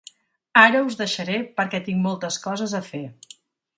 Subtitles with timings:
[0.61, 3.03] Ara us deixaré, perquè tinc moltes coses a fer.